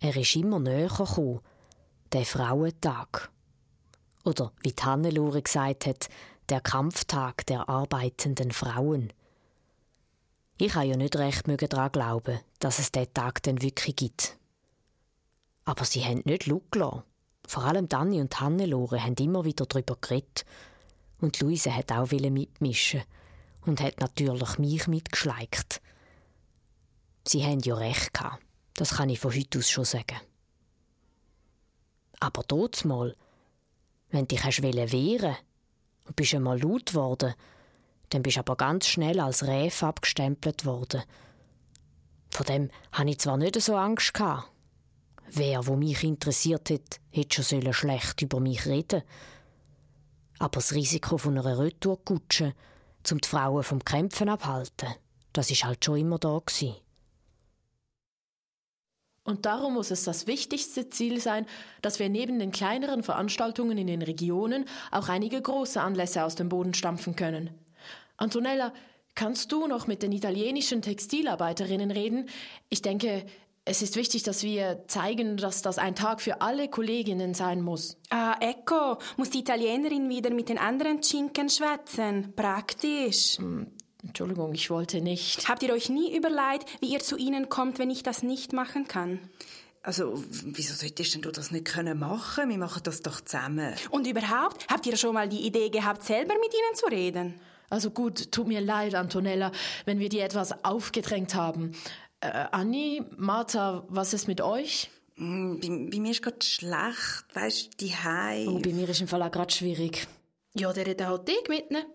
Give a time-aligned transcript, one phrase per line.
[0.00, 1.40] Er ist immer näher gekommen,
[2.12, 3.30] der Frauentag.
[4.24, 6.08] Oder wie Hannelore gesagt hat,
[6.48, 9.12] der Kampftag der arbeitenden Frauen.
[10.56, 14.38] Ich habe ja nicht recht daran glauben, dass es diesen Tag dann wirklich gibt.
[15.64, 17.02] Aber sie haben nicht gelassen.
[17.46, 20.44] Vor allem Dani und Hannelore haben immer wieder darüber geredet.
[21.20, 23.02] Und Luise hat auch mitmischen
[23.66, 25.80] und hat natürlich mich mitgeschleicht.
[27.26, 28.42] Sie haben ja recht gehabt.
[28.78, 30.20] Das kann ich von heute aus schon sagen.
[32.20, 33.16] Aber dort mal,
[34.10, 35.36] wenn dich wehren
[36.06, 37.34] und bist einmal laut worden,
[38.10, 41.02] dann bist aber ganz schnell als Räf abgestempelt worden.
[42.30, 44.48] Von dem hatte ich zwar nicht so Angst gehabt.
[45.26, 49.02] Wer, wo mich interessiert hat, hätte schon schlecht über mich reden
[50.38, 52.54] Aber das Risiko von einer Retourkutsche,
[53.10, 54.94] um die Frauen vom Kämpfen abhalten,
[55.32, 56.76] das ist halt schon immer da gewesen.
[59.28, 61.44] Und darum muss es das wichtigste Ziel sein,
[61.82, 66.48] dass wir neben den kleineren Veranstaltungen in den Regionen auch einige große Anlässe aus dem
[66.48, 67.50] Boden stampfen können.
[68.16, 68.72] Antonella,
[69.14, 72.30] kannst du noch mit den italienischen Textilarbeiterinnen reden?
[72.70, 73.26] Ich denke,
[73.66, 77.98] es ist wichtig, dass wir zeigen, dass das ein Tag für alle Kolleginnen sein muss.
[78.08, 82.32] Ah, ecco, muss die Italienerin wieder mit den anderen Schinken schwätzen.
[82.34, 83.36] Praktisch.
[83.36, 83.66] Hm,
[84.08, 85.48] Entschuldigung, ich wollte nicht.
[85.48, 88.88] Habt ihr euch nie überlegt, wie ihr zu ihnen kommt, wenn ich das nicht machen
[88.88, 89.20] kann?
[89.82, 92.48] Also, wieso solltest denn du das nicht können machen?
[92.48, 93.74] Wir machen das doch zusammen.
[93.90, 97.40] Und überhaupt, habt ihr schon mal die Idee gehabt, selber mit ihnen zu reden?
[97.70, 99.52] Also gut, tut mir leid, Antonella,
[99.84, 101.72] wenn wir dir etwas aufgedrängt haben.
[102.20, 104.90] Äh, Anni, Martha, was ist mit euch?
[105.16, 108.46] Mm, bei, bei, mir ist gerade schlecht, weißt du, die Hei.
[108.48, 110.06] Oh, bei mir ist im Fall auch gerade schwierig.
[110.54, 111.86] Ja, der hat halt dich mitnehmen.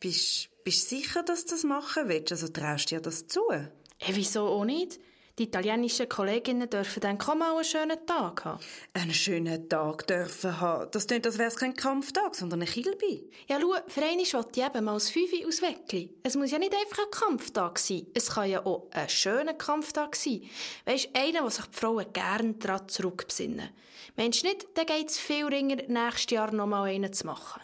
[0.00, 2.30] Bist bist du sicher, dass du das machen willst?
[2.30, 3.40] Also traust du dir das zu?
[3.50, 5.00] Hey, wieso auch nicht?
[5.38, 8.62] Die italienischen Kolleginnen dürfen dann kaum auch einen schönen Tag haben.
[8.92, 10.90] Einen schönen Tag dürfen haben?
[10.90, 13.30] Das klingt, als wäre es kein Kampftag, sondern ein Kilby.
[13.48, 16.14] Ja, schau, für einen will ich eben mal als Fünfe aus Weckli.
[16.22, 18.06] Es muss ja nicht einfach ein Kampftag sein.
[18.12, 20.42] Es kann ja auch ein schöner Kampftag sein.
[20.84, 23.70] Weisst, du, einer, wo sich die Frauen gerne daran zurückbesinnen.
[24.18, 27.62] Meinst du nicht, dann geht es viel ringer, nächstes Jahr noch mal einen zu machen?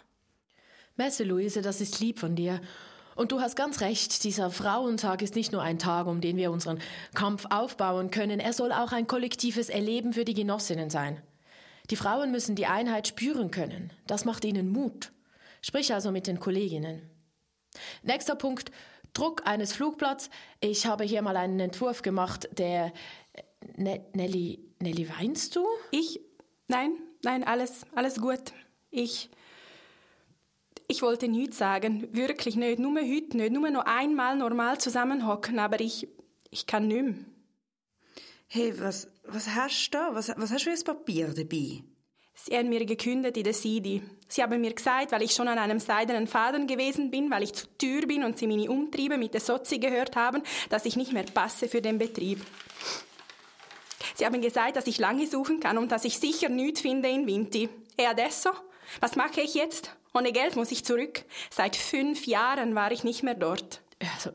[0.96, 2.62] Messe, Luise, das ist lieb von dir.
[3.16, 6.50] Und du hast ganz recht, dieser Frauentag ist nicht nur ein Tag, um den wir
[6.50, 6.80] unseren
[7.14, 11.22] Kampf aufbauen können, er soll auch ein kollektives Erleben für die Genossinnen sein.
[11.90, 13.92] Die Frauen müssen die Einheit spüren können.
[14.06, 15.12] Das macht ihnen Mut.
[15.60, 17.08] Sprich also mit den Kolleginnen.
[18.02, 18.70] Nächster Punkt,
[19.12, 20.30] Druck eines Flugblatts.
[20.60, 22.92] Ich habe hier mal einen Entwurf gemacht, der
[23.76, 25.66] ne Nelly, Nelly, weinst du?
[25.90, 26.20] Ich?
[26.68, 28.52] Nein, nein, alles, alles gut.
[28.90, 29.30] Ich
[30.88, 35.80] ich wollte nichts sagen, wirklich nicht, nur heute nicht, nur noch einmal normal zusammenhocken, aber
[35.80, 36.08] ich,
[36.50, 37.14] ich kann nicht mehr.
[38.46, 40.14] Hey, was, was hast du da?
[40.14, 41.82] Was, was hast du für ein Papier dabei?
[42.36, 44.02] Sie haben mir gekündigt in der Sidi.
[44.28, 47.54] Sie haben mir gesagt, weil ich schon an einem seidenen Faden gewesen bin, weil ich
[47.54, 51.12] zu teuer bin und sie meine Umtriebe mit der Sozi gehört haben, dass ich nicht
[51.12, 52.40] mehr passe für den Betrieb.
[54.14, 57.26] Sie haben gesagt, dass ich lange suchen kann und dass ich sicher nichts finde in
[57.26, 57.68] Vinti.
[57.98, 58.50] E adesso?
[59.00, 59.96] Was mache ich jetzt?
[60.12, 61.24] Ohne Geld muss ich zurück.
[61.50, 63.82] Seit fünf Jahren war ich nicht mehr dort.
[64.14, 64.30] Also,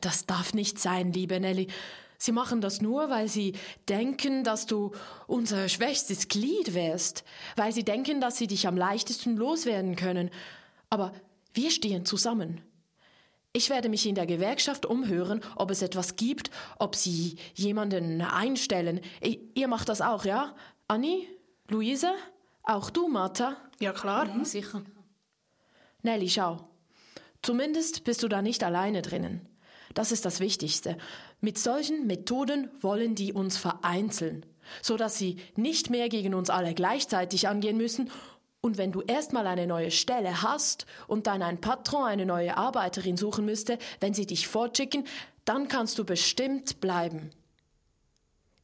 [0.00, 1.68] das darf nicht sein, liebe Nelly.
[2.18, 3.54] Sie machen das nur, weil sie
[3.88, 4.92] denken, dass du
[5.28, 7.24] unser schwächstes Glied wärst,
[7.56, 10.30] weil sie denken, dass sie dich am leichtesten loswerden können.
[10.90, 11.12] Aber
[11.54, 12.60] wir stehen zusammen.
[13.52, 19.00] Ich werde mich in der Gewerkschaft umhören, ob es etwas gibt, ob sie jemanden einstellen.
[19.54, 20.54] Ihr macht das auch, ja?
[20.86, 21.28] Anni?
[21.68, 22.12] Luise?
[22.68, 23.56] Auch du, Martha?
[23.80, 24.44] Ja, klar, mhm.
[24.44, 24.82] sicher.
[26.02, 26.68] Nelly, schau.
[27.40, 29.48] Zumindest bist du da nicht alleine drinnen.
[29.94, 30.98] Das ist das Wichtigste.
[31.40, 34.44] Mit solchen Methoden wollen die uns vereinzeln,
[34.82, 38.10] so dass sie nicht mehr gegen uns alle gleichzeitig angehen müssen.
[38.60, 43.16] Und wenn du erstmal eine neue Stelle hast und dann ein Patron eine neue Arbeiterin
[43.16, 45.04] suchen müsste, wenn sie dich fortschicken,
[45.46, 47.30] dann kannst du bestimmt bleiben.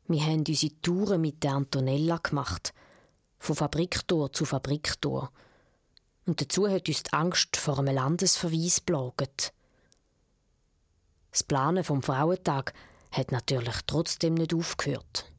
[0.08, 2.74] Wir haben unsere Touren mit der Antonella gemacht.
[3.44, 5.30] Von Fabriktor zu Fabriktor.
[6.24, 9.52] Und dazu hat uns die Angst vor einem Landesverweis plaget.
[11.30, 12.72] Das Planen vom Frauentag
[13.12, 15.30] hat natürlich trotzdem nicht aufgehört.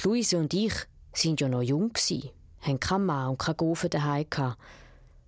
[0.00, 0.72] Die Luise und ich
[1.12, 2.32] sind ja noch jung gsi,
[2.62, 4.54] haben keinen Mann und keine Gofen daheim.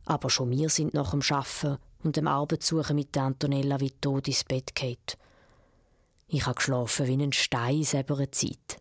[0.06, 4.29] Aber schon wir sind nach dem Arbeiten und dem Arbeitssuchen mit der Antonella wie tot
[4.29, 5.19] ins Bett geht.
[6.27, 8.80] Ich habe geschlafen wie ein Stein in Zeit.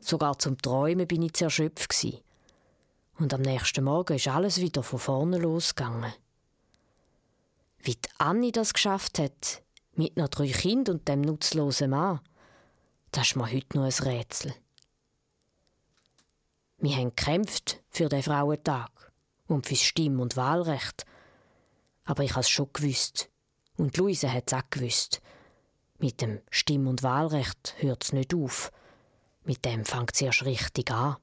[0.00, 2.06] Sogar zum Träumen bin ich zu erschöpft.
[3.18, 6.12] Und am nächsten Morgen ist alles wieder von vorne losgegangen.
[7.78, 9.62] Wie die Anni das geschafft hat,
[9.94, 12.20] mit noch drei Kindern und dem nutzlosen Mann,
[13.10, 14.54] das ist mir heute noch ein Rätsel.
[16.78, 19.12] Wir haben gekämpft für den Frauentag
[19.46, 21.04] und fürs Stimm- und Wahlrecht.
[22.04, 23.30] Aber ich habe es schon gewusst.
[23.76, 25.20] Und Luise hat es auch gewusst.
[25.98, 28.72] Mit dem Stimm- und Wahlrecht hört es nicht auf.
[29.44, 31.16] Mit dem fängt es erst richtig an.